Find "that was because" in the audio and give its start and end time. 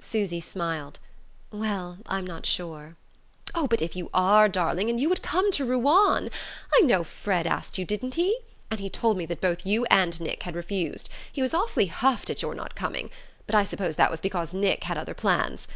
13.96-14.54